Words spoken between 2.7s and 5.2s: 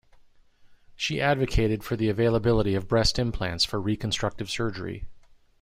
of breast implants for reconstructive surgery.